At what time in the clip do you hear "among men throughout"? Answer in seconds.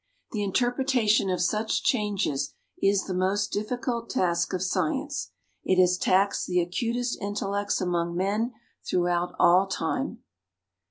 7.79-9.35